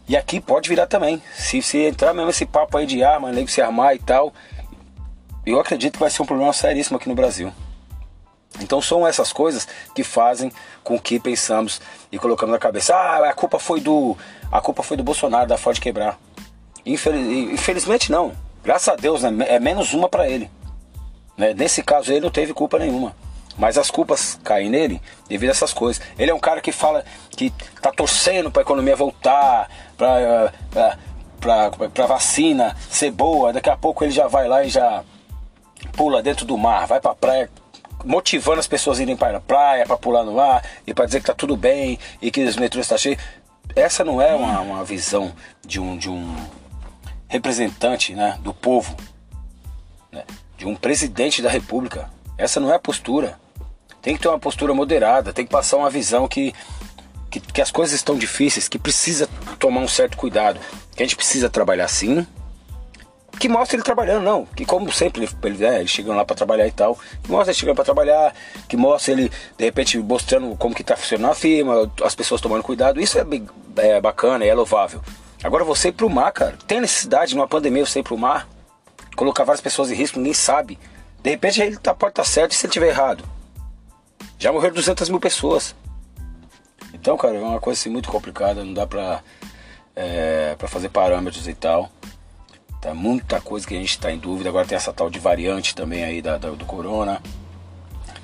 E 0.08 0.16
aqui 0.16 0.40
pode 0.40 0.68
virar 0.68 0.87
também. 0.87 1.23
Se, 1.34 1.62
se 1.62 1.78
entrar 1.78 2.12
mesmo 2.12 2.30
esse 2.30 2.44
papo 2.44 2.76
aí 2.76 2.87
de 2.87 3.02
arma, 3.02 3.32
nego 3.32 3.49
se 3.49 3.62
armar 3.62 3.94
e 3.94 3.99
tal, 3.99 4.34
eu 5.46 5.58
acredito 5.61 5.94
que 5.94 6.00
vai 6.00 6.11
ser 6.11 6.23
um 6.23 6.26
problema 6.26 6.52
seríssimo 6.52 6.96
aqui 6.96 7.08
no 7.08 7.14
Brasil. 7.14 7.52
Então 8.61 8.80
são 8.80 9.06
essas 9.06 9.32
coisas 9.32 9.66
que 9.94 10.04
fazem 10.04 10.52
com 10.82 10.99
que 10.99 11.18
pensamos 11.18 11.80
e 12.12 12.18
colocamos 12.18 12.52
na 12.52 12.58
cabeça, 12.58 12.94
ah, 12.94 13.28
a 13.28 13.32
culpa 13.32 13.58
foi 13.58 13.80
do, 13.80 14.16
a 14.50 14.61
culpa 14.61 14.82
foi 14.82 14.96
do 14.96 15.02
Bolsonaro 15.02 15.49
da 15.49 15.58
Ford 15.58 15.78
quebrar. 15.78 16.18
Infeliz, 16.87 17.52
infelizmente 17.52 18.12
não. 18.12 18.32
Graças 18.62 18.88
a 18.88 18.96
Deus, 18.96 19.23
né? 19.23 19.46
é 19.49 19.58
menos 19.58 19.92
uma 19.92 20.08
para 20.08 20.28
ele. 20.28 20.50
Né? 21.37 21.52
Nesse 21.54 21.82
caso, 21.82 22.12
ele 22.12 22.20
não 22.20 22.30
teve 22.30 22.54
culpa 22.54 22.78
nenhuma. 22.78 23.14
Mas 23.56 23.78
as 23.78 23.90
culpas 23.90 24.38
caem 24.42 24.68
nele 24.68 25.00
devido 25.28 25.50
a 25.50 25.52
essas 25.52 25.73
coisas. 25.73 26.02
Ele 26.18 26.30
é 26.30 26.34
um 26.34 26.40
cara 26.40 26.61
que 26.61 26.73
fala 26.73 27.04
que 27.30 27.52
tá 27.80 27.92
torcendo 27.92 28.50
para 28.50 28.62
a 28.62 28.64
economia 28.64 28.96
voltar, 28.96 29.68
para 29.96 30.52
para 31.92 32.06
vacina 32.06 32.75
ser 32.88 33.11
boa. 33.11 33.52
Daqui 33.52 33.70
a 33.70 33.76
pouco 33.76 34.02
ele 34.02 34.12
já 34.12 34.26
vai 34.26 34.49
lá 34.49 34.64
e 34.64 34.70
já 34.70 35.04
pula 35.92 36.23
dentro 36.23 36.46
do 36.46 36.56
mar, 36.56 36.87
vai 36.87 37.00
para 37.00 37.14
praia, 37.14 37.50
motivando 38.04 38.61
as 38.61 38.66
pessoas 38.66 38.99
a 38.99 39.02
irem 39.02 39.16
para 39.16 39.38
a 39.38 39.40
praia, 39.40 39.87
para 39.87 39.96
pular 39.96 40.23
no 40.23 40.34
mar 40.34 40.64
e 40.87 40.92
para 40.92 41.06
dizer 41.06 41.20
que 41.20 41.26
tá 41.26 41.34
tudo 41.34 41.56
bem 41.56 41.99
e 42.20 42.30
que 42.30 42.44
os 42.44 42.56
metrôs 42.56 42.84
estão 42.84 42.96
tá 42.96 43.02
cheios. 43.02 43.18
Essa 43.75 44.04
não 44.04 44.20
é 44.20 44.34
uma, 44.34 44.61
uma 44.61 44.84
visão 44.84 45.32
de 45.66 45.80
um, 45.80 45.96
de 45.96 46.08
um 46.08 46.37
representante 47.28 48.14
né, 48.14 48.38
do 48.42 48.52
povo, 48.52 48.94
né, 50.12 50.25
de 50.56 50.66
um 50.66 50.76
presidente 50.76 51.42
da 51.42 51.50
república. 51.50 52.11
Essa 52.37 52.61
não 52.61 52.70
é 52.70 52.76
a 52.76 52.78
postura. 52.78 53.38
Tem 54.00 54.14
que 54.14 54.23
ter 54.23 54.28
uma 54.28 54.38
postura 54.38 54.75
moderada, 54.75 55.32
tem 55.32 55.46
que 55.46 55.50
passar 55.50 55.78
uma 55.78 55.88
visão 55.88 56.28
que, 56.28 56.54
que, 57.30 57.40
que 57.40 57.62
as 57.62 57.70
coisas 57.70 57.94
estão 57.94 58.16
difíceis, 58.16 58.68
que 58.68 58.78
precisa 58.78 59.28
tomar 59.58 59.80
um 59.80 59.88
certo 59.88 60.16
cuidado, 60.16 60.61
que 60.94 61.02
a 61.02 61.06
gente 61.06 61.16
precisa 61.16 61.49
trabalhar 61.49 61.88
sim, 61.88 62.26
que 63.34 63.48
mostra 63.48 63.76
ele 63.76 63.82
trabalhando, 63.82 64.22
não. 64.22 64.46
Que 64.46 64.64
como 64.64 64.90
sempre 64.92 65.28
ele, 65.42 65.64
é, 65.64 65.80
ele 65.80 65.88
chegando 65.88 66.16
lá 66.16 66.24
para 66.24 66.36
trabalhar 66.36 66.66
e 66.66 66.72
tal, 66.72 66.98
que 67.22 67.30
mostra 67.30 67.50
ele 67.50 67.58
chegando 67.58 67.76
para 67.76 67.84
trabalhar, 67.84 68.34
que 68.68 68.76
mostra 68.76 69.12
ele 69.12 69.30
de 69.56 69.64
repente 69.64 69.98
mostrando 69.98 70.56
como 70.56 70.74
que 70.74 70.84
tá 70.84 70.96
funcionando 70.96 71.32
a 71.32 71.34
firma, 71.34 71.90
as 72.02 72.14
pessoas 72.14 72.40
tomando 72.40 72.62
cuidado. 72.62 73.00
Isso 73.00 73.18
é, 73.18 73.24
é 73.76 74.00
bacana, 74.00 74.44
é 74.44 74.54
louvável. 74.54 75.00
Agora 75.42 75.64
você 75.64 75.88
ir 75.88 75.92
pro 75.92 76.08
mar, 76.08 76.32
cara. 76.32 76.56
Tem 76.66 76.80
necessidade 76.80 77.34
numa 77.34 77.46
pandemia 77.46 77.84
você 77.84 78.00
ir 78.00 78.02
pro 78.02 78.16
mar? 78.16 78.48
Colocar 79.14 79.44
várias 79.44 79.60
pessoas 79.60 79.90
em 79.90 79.94
risco, 79.94 80.18
ninguém 80.18 80.34
sabe. 80.34 80.78
De 81.22 81.30
repente 81.30 81.60
ele 81.60 81.76
tá 81.76 81.94
porta 81.94 82.24
certa 82.24 82.54
e 82.54 82.56
se 82.56 82.66
ele 82.66 82.72
tiver 82.72 82.88
errado. 82.88 83.24
Já 84.38 84.52
morreram 84.52 84.74
200 84.74 85.08
mil 85.08 85.20
pessoas. 85.20 85.74
Então, 86.92 87.16
cara, 87.16 87.36
é 87.36 87.40
uma 87.40 87.60
coisa 87.60 87.78
assim 87.78 87.90
muito 87.90 88.08
complicada. 88.08 88.64
Não 88.64 88.72
dá 88.72 88.86
pra, 88.86 89.22
é, 89.94 90.54
pra 90.56 90.68
fazer 90.68 90.88
parâmetros 90.88 91.46
e 91.46 91.54
tal. 91.54 91.90
Tá 92.84 92.92
muita 92.92 93.40
coisa 93.40 93.66
que 93.66 93.74
a 93.74 93.78
gente 93.78 93.98
tá 93.98 94.12
em 94.12 94.18
dúvida. 94.18 94.50
Agora 94.50 94.66
tem 94.66 94.76
essa 94.76 94.92
tal 94.92 95.08
de 95.08 95.18
variante 95.18 95.74
também 95.74 96.04
aí 96.04 96.20
da, 96.20 96.36
da 96.36 96.50
do 96.50 96.66
corona. 96.66 97.18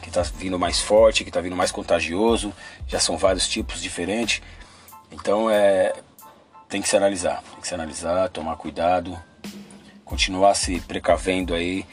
Que 0.03 0.11
tá 0.11 0.21
vindo 0.37 0.59
mais 0.59 0.83
forte, 0.83 1.25
que 1.25 1.31
tá 1.31 1.41
vindo 1.41 1.57
mais 1.57 1.73
contagioso. 1.73 2.53
Já 2.87 3.01
são 3.01 3.17
vários 3.17 3.49
tipos 3.49 3.81
diferentes. 3.81 4.43
Então 5.11 5.49
é 5.49 5.95
tem 6.69 6.83
que 6.83 6.89
se 6.91 6.95
analisar, 6.95 7.43
tem 7.53 7.61
que 7.63 7.69
se 7.69 7.75
analisar, 7.75 8.29
tomar 8.29 8.55
cuidado, 8.57 9.19
continuar 10.05 10.55
se 10.55 10.79
precavendo 10.83 11.55
aí, 11.55 11.87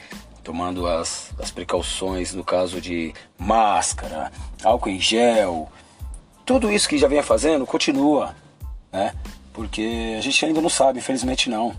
tomando 0.44 0.86
as, 0.86 1.32
as 1.40 1.50
precauções 1.50 2.34
no 2.34 2.44
caso 2.44 2.82
de 2.82 3.14
máscara, 3.40 4.30
álcool 4.62 4.90
em 4.90 5.00
gel, 5.00 5.72
tudo 6.46 6.70
isso 6.70 6.90
que 6.90 6.98
já 6.98 7.08
vinha 7.08 7.24
fazendo, 7.24 7.66
continua, 7.66 8.36
né? 8.92 9.16
Porque 9.54 10.16
a 10.18 10.22
gente 10.22 10.46
ainda 10.46 10.62
não 10.62 10.70
sabe, 10.70 11.00
infelizmente 11.00 11.50
não. 11.50 11.74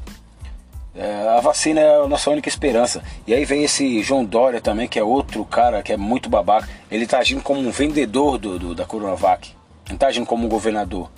É, 0.94 1.28
a 1.28 1.40
vacina 1.40 1.80
é 1.80 2.02
a 2.02 2.08
nossa 2.08 2.30
única 2.30 2.48
esperança. 2.48 3.02
E 3.26 3.34
aí 3.34 3.44
vem 3.44 3.62
esse 3.62 4.02
João 4.02 4.24
Dória 4.24 4.60
também, 4.60 4.88
que 4.88 4.98
é 4.98 5.02
outro 5.02 5.44
cara 5.44 5.82
que 5.82 5.92
é 5.92 5.96
muito 5.96 6.28
babaca. 6.28 6.68
Ele 6.90 7.06
tá 7.06 7.18
agindo 7.18 7.42
como 7.42 7.60
um 7.60 7.70
vendedor 7.70 8.38
do, 8.38 8.58
do 8.58 8.74
da 8.74 8.84
Coronavac. 8.84 9.54
Não 9.88 9.96
tá 9.96 10.08
agindo 10.08 10.26
como 10.26 10.46
um 10.46 10.48
governador. 10.48 11.10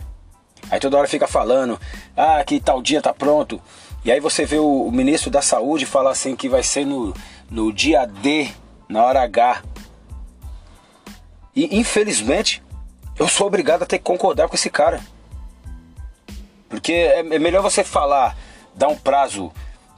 Aí 0.70 0.78
toda 0.78 0.98
hora 0.98 1.08
fica 1.08 1.26
falando, 1.26 1.80
ah, 2.16 2.42
que 2.44 2.60
tal 2.60 2.82
dia 2.82 3.00
tá 3.00 3.12
pronto. 3.12 3.60
E 4.04 4.10
aí 4.12 4.20
você 4.20 4.44
vê 4.44 4.58
o, 4.58 4.84
o 4.84 4.92
ministro 4.92 5.30
da 5.30 5.42
saúde 5.42 5.86
falar 5.86 6.10
assim 6.10 6.36
que 6.36 6.48
vai 6.48 6.62
ser 6.62 6.84
no, 6.86 7.14
no 7.50 7.72
dia 7.72 8.06
D, 8.06 8.48
na 8.88 9.04
hora 9.04 9.22
H. 9.22 9.62
E 11.54 11.78
infelizmente, 11.78 12.62
eu 13.18 13.28
sou 13.28 13.46
obrigado 13.46 13.82
a 13.82 13.86
ter 13.86 13.98
que 13.98 14.04
concordar 14.04 14.48
com 14.48 14.54
esse 14.54 14.70
cara. 14.70 15.00
Porque 16.68 16.92
é, 16.92 17.18
é 17.18 17.38
melhor 17.38 17.62
você 17.62 17.82
falar, 17.82 18.36
dar 18.74 18.88
um 18.88 18.96
prazo 18.96 19.52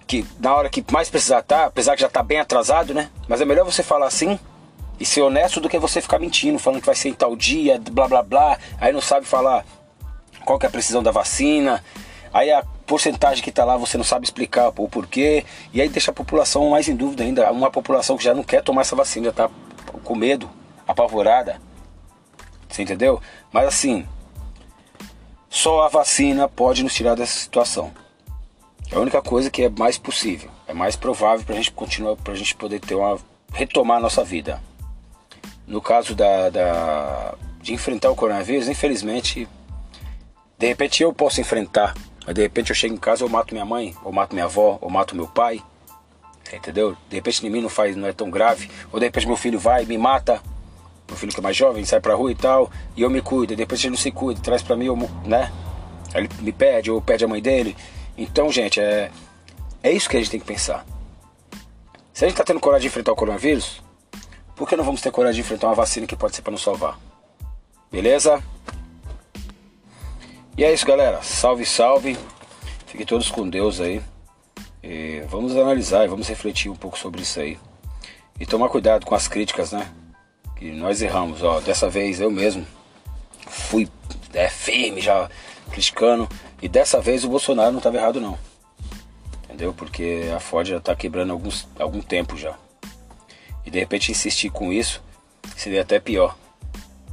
que 0.07 0.26
na 0.38 0.55
hora 0.55 0.69
que 0.69 0.85
mais 0.91 1.09
precisar 1.09 1.43
tá, 1.43 1.67
apesar 1.67 1.95
que 1.95 2.02
já 2.02 2.09
tá 2.09 2.23
bem 2.23 2.38
atrasado, 2.38 2.93
né? 2.93 3.11
Mas 3.29 3.41
é 3.41 3.45
melhor 3.45 3.64
você 3.64 3.83
falar 3.83 4.07
assim 4.07 4.38
e 5.00 5.07
ser 5.07 5.23
honesto 5.23 5.61
do 5.61 5.69
que 5.69 5.79
você 5.79 6.00
ficar 6.00 6.19
mentindo, 6.19 6.59
falando 6.59 6.81
que 6.81 6.87
vai 6.87 6.95
ser 6.95 7.09
em 7.09 7.14
tal 7.14 7.35
dia, 7.35 7.81
blá 7.91 8.07
blá 8.07 8.23
blá, 8.23 8.59
aí 8.81 8.93
não 8.93 9.00
sabe 9.00 9.26
falar 9.26 9.64
qual 10.45 10.59
que 10.59 10.67
é 10.67 10.69
a 10.69 10.73
precisão 10.73 11.02
da 11.02 11.11
vacina, 11.11 11.83
aí 12.33 12.52
a 12.52 12.62
porcentagem 12.87 13.43
que 13.43 13.50
está 13.50 13.64
lá 13.64 13.76
você 13.76 13.97
não 13.97 14.05
sabe 14.05 14.25
explicar 14.25 14.69
o 14.69 14.88
porquê, 14.88 15.45
e 15.73 15.81
aí 15.81 15.88
deixa 15.88 16.11
a 16.11 16.14
população 16.14 16.69
mais 16.71 16.88
em 16.88 16.95
dúvida 16.95 17.25
ainda, 17.25 17.50
uma 17.50 17.71
população 17.71 18.17
que 18.17 18.25
já 18.25 18.35
não 18.35 18.43
quer 18.43 18.62
tomar 18.62 18.83
essa 18.83 18.95
vacina, 18.95 19.25
já 19.25 19.31
está 19.31 19.50
com 20.05 20.14
medo, 20.14 20.49
apavorada, 20.87 21.61
você 22.69 22.83
entendeu? 22.83 23.21
Mas 23.52 23.67
assim, 23.67 24.07
só 25.49 25.83
a 25.83 25.88
vacina 25.88 26.49
pode 26.49 26.83
nos 26.83 26.95
tirar 26.95 27.14
dessa 27.14 27.38
situação. 27.38 27.93
É 28.93 28.97
a 28.97 29.01
única 29.01 29.23
coisa 29.23 29.51
que 29.51 29.63
é 29.63 29.71
mais 29.71 29.97
possível, 29.97 30.51
é 30.67 30.75
mais 30.75 30.97
provável 30.97 31.45
para 31.47 31.55
a 31.55 31.57
gente 31.57 31.73
continuar, 31.73 32.15
para 32.17 32.35
a 32.35 32.37
gente 32.37 32.55
poder 32.55 32.79
ter 32.79 32.95
uma 32.95 33.19
retomar 33.51 33.97
a 33.97 34.01
nossa 34.01 34.23
vida. 34.23 34.61
No 35.67 35.81
caso 35.81 36.15
da, 36.15 36.51
da 36.51 37.35
de 37.63 37.73
enfrentar 37.73 38.11
o 38.11 38.15
coronavírus, 38.15 38.69
infelizmente 38.69 39.49
de 40.59 40.67
repente 40.67 41.03
eu 41.03 41.13
posso 41.13 41.41
enfrentar, 41.41 41.95
mas 42.27 42.35
de 42.35 42.43
repente 42.43 42.71
eu 42.71 42.77
chego 42.77 42.95
em 42.95 42.99
casa 42.99 43.25
eu 43.25 43.31
mato 43.31 43.55
minha 43.55 43.65
mãe, 43.65 43.97
ou 44.05 44.13
mato 44.13 44.35
minha 44.35 44.45
avó, 44.45 44.79
ou 44.81 44.91
mato 44.91 45.17
meu 45.17 45.27
pai. 45.27 45.63
Entendeu? 46.53 46.95
De 47.09 47.17
repente 47.17 47.47
em 47.47 47.51
mim 47.51 47.63
não 47.63 47.71
faz, 47.71 47.97
não 47.97 48.07
é 48.07 48.13
tão 48.13 48.31
grave. 48.31 48.71
Ou 48.93 49.01
de 49.01 49.07
repente 49.07 49.27
meu 49.27 49.37
filho 49.37 49.59
vai 49.59 49.85
e 49.85 49.87
me 49.87 49.97
mata. 49.97 50.43
Meu 51.09 51.17
filho 51.17 51.33
que 51.33 51.41
é 51.41 51.43
mais 51.43 51.57
jovem, 51.57 51.83
sai 51.85 52.01
pra 52.01 52.15
rua 52.15 52.31
e 52.31 52.35
tal, 52.35 52.71
e 52.95 53.01
eu 53.01 53.09
me 53.09 53.23
cuido. 53.23 53.57
De 53.57 53.63
repente 53.63 53.87
ele 53.87 53.93
não 53.93 53.99
se 53.99 54.11
cuida, 54.11 54.41
traz 54.41 54.63
pra 54.63 54.77
mim, 54.77 54.85
eu, 54.85 54.97
né? 55.25 55.51
Ele 56.15 56.29
me 56.41 56.53
pede, 56.53 56.91
ou 56.91 57.01
pede 57.01 57.25
a 57.25 57.29
mãe 57.29 57.41
dele. 57.41 57.75
Então, 58.16 58.50
gente, 58.50 58.81
é, 58.81 59.11
é 59.83 59.90
isso 59.90 60.09
que 60.09 60.16
a 60.16 60.21
gente 60.21 60.31
tem 60.31 60.40
que 60.40 60.47
pensar. 60.47 60.85
Se 62.12 62.25
a 62.25 62.28
gente 62.28 62.37
tá 62.37 62.45
tendo 62.45 62.61
coragem 62.61 62.83
de 62.83 62.88
enfrentar 62.88 63.12
o 63.12 63.16
coronavírus, 63.16 63.83
por 64.54 64.69
que 64.69 64.76
não 64.76 64.85
vamos 64.85 65.00
ter 65.00 65.11
coragem 65.11 65.37
de 65.37 65.47
enfrentar 65.47 65.69
uma 65.69 65.75
vacina 65.75 66.07
que 66.07 66.14
pode 66.14 66.37
ser 66.37 66.42
para 66.42 66.52
nos 66.52 66.62
salvar? 66.62 66.99
Beleza? 67.90 68.42
E 70.57 70.64
é 70.64 70.73
isso, 70.73 70.87
galera. 70.87 71.23
Salve, 71.23 71.64
salve. 71.64 72.19
Fiquem 72.87 73.07
todos 73.07 73.31
com 73.31 73.49
Deus 73.49 73.81
aí. 73.81 74.02
E 74.83 75.23
vamos 75.28 75.57
analisar 75.57 76.04
e 76.04 76.09
vamos 76.09 76.28
refletir 76.28 76.71
um 76.71 76.76
pouco 76.76 76.99
sobre 76.99 77.23
isso 77.23 77.40
aí. 77.40 77.59
E 78.38 78.45
tomar 78.45 78.69
cuidado 78.69 79.07
com 79.07 79.14
as 79.14 79.26
críticas, 79.26 79.73
né? 79.73 79.90
E 80.61 80.71
nós 80.73 81.00
erramos, 81.00 81.42
ó. 81.42 81.61
Dessa 81.61 81.88
vez 81.88 82.21
eu 82.21 82.31
mesmo 82.31 82.66
fui 83.49 83.88
é, 84.35 84.49
firme 84.49 85.00
já 85.00 85.31
criticando. 85.71 86.28
E 86.62 86.69
dessa 86.69 87.00
vez 87.00 87.25
o 87.25 87.28
Bolsonaro 87.28 87.73
não 87.73 87.78
estava 87.78 87.97
errado 87.97 88.21
não. 88.21 88.38
Entendeu? 89.45 89.75
Porque 89.75 90.31
a 90.35 90.38
Ford 90.38 90.66
já 90.66 90.76
está 90.76 90.95
quebrando 90.95 91.33
alguns, 91.33 91.66
algum 91.76 92.00
tempo 92.00 92.37
já. 92.37 92.57
E 93.66 93.71
de 93.71 93.81
repente 93.81 94.12
insistir 94.12 94.49
com 94.49 94.73
isso 94.73 95.02
seria 95.57 95.83
até 95.83 95.99
pior 95.99 96.37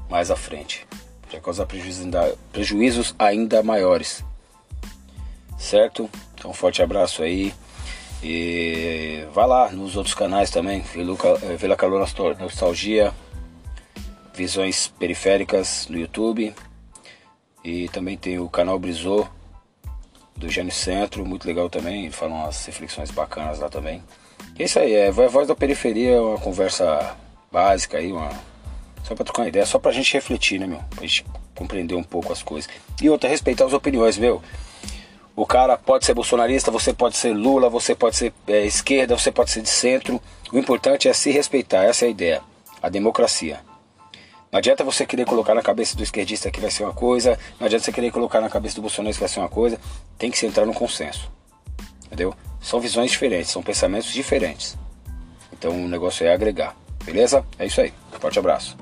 mais 0.08 0.30
à 0.30 0.36
frente. 0.36 0.86
Podia 1.24 1.42
causar 1.42 1.66
prejuízos 1.66 2.06
ainda, 2.06 2.38
prejuízos 2.54 3.16
ainda 3.18 3.64
maiores. 3.64 4.24
Certo? 5.58 6.08
Então 6.36 6.52
um 6.52 6.54
forte 6.54 6.84
abraço 6.84 7.24
aí. 7.24 7.52
E 8.22 9.26
vá 9.34 9.46
lá 9.46 9.72
nos 9.72 9.96
outros 9.96 10.14
canais 10.14 10.52
também, 10.52 10.82
Vila 10.82 11.76
Calor 11.76 12.06
Nostalgia, 12.40 13.14
Visões 14.36 14.88
Periféricas 14.88 15.88
no 15.90 15.98
YouTube. 15.98 16.54
E 17.64 17.90
também 17.90 18.16
tem 18.16 18.38
o 18.38 18.48
canal 18.48 18.78
Brisou 18.78 19.28
do 20.40 20.50
Gênio 20.50 20.72
Centro, 20.72 21.26
muito 21.26 21.46
legal 21.46 21.70
também. 21.70 22.06
Ele 22.06 22.14
fala 22.14 22.34
umas 22.34 22.66
reflexões 22.66 23.12
bacanas 23.12 23.60
lá 23.60 23.70
também. 23.70 24.02
E 24.58 24.64
é 24.64 24.66
isso 24.66 24.80
aí, 24.80 24.94
é 24.94 25.12
Voz 25.12 25.48
da 25.48 25.56
Periferia, 25.56 26.22
uma 26.22 26.40
conversa 26.40 27.16
básica 27.52 27.98
aí, 27.98 28.12
uma. 28.12 28.30
Só 29.04 29.16
pra 29.16 29.24
trocar 29.24 29.44
uma 29.44 29.50
ideia, 29.50 29.66
só 29.66 29.80
pra 29.80 29.92
gente 29.92 30.14
refletir, 30.14 30.60
né, 30.60 30.68
meu? 30.68 30.80
Pra 30.90 31.02
gente 31.02 31.26
compreender 31.56 31.96
um 31.96 32.04
pouco 32.04 32.32
as 32.32 32.42
coisas. 32.42 32.70
E 33.02 33.10
outra, 33.10 33.30
respeitar 33.30 33.66
as 33.66 33.74
opiniões, 33.74 34.18
meu. 34.18 34.42
O 35.36 35.46
cara 35.46 35.78
pode 35.78 36.06
ser 36.06 36.14
bolsonarista, 36.14 36.70
você 36.70 36.94
pode 36.94 37.16
ser 37.16 37.34
Lula, 37.34 37.70
você 37.70 37.96
pode 37.96 38.18
ser 38.18 38.34
é, 38.48 38.66
esquerda, 38.66 39.18
você 39.18 39.32
pode 39.32 39.52
ser 39.52 39.62
de 39.62 39.70
centro. 39.70 40.22
O 40.52 40.58
importante 40.58 41.08
é 41.08 41.14
se 41.14 41.32
respeitar, 41.32 41.84
essa 41.84 42.06
é 42.06 42.08
a 42.08 42.12
ideia. 42.12 42.42
A 42.82 42.90
democracia. 42.90 43.62
Não 44.52 44.58
adianta 44.58 44.84
você 44.84 45.06
querer 45.06 45.26
colocar 45.26 45.54
na 45.54 45.62
cabeça 45.62 45.96
do 45.96 46.02
esquerdista 46.02 46.50
que 46.50 46.60
vai 46.60 46.72
ser 46.72 46.84
uma 46.84 46.94
coisa, 46.94 47.38
não 47.60 47.68
adianta 47.68 47.86
você 47.86 47.92
querer 47.92 48.12
colocar 48.12 48.42
na 48.42 48.50
cabeça 48.50 48.76
do 48.76 48.82
bolsonarista 48.82 49.20
que 49.20 49.24
vai 49.24 49.30
ser 49.30 49.40
uma 49.40 49.50
coisa, 49.50 49.80
tem 50.18 50.32
que 50.32 50.38
se 50.38 50.48
entrar 50.48 50.66
no 50.66 50.74
consenso. 50.74 51.32
Entendeu? 52.08 52.34
São 52.60 52.80
visões 52.80 53.12
diferentes, 53.12 53.52
são 53.52 53.62
pensamentos 53.62 54.12
diferentes. 54.12 54.76
Então 55.54 55.72
o 55.72 55.88
negócio 55.88 56.26
é 56.26 56.34
agregar. 56.34 56.76
Beleza? 57.04 57.46
É 57.60 57.66
isso 57.68 57.80
aí. 57.80 57.94
Forte 58.20 58.40
abraço. 58.40 58.76